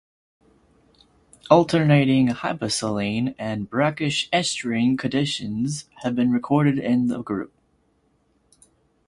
[1.51, 7.53] Alternating hypersaline and brackish estuarine conditions have been recorded in the group.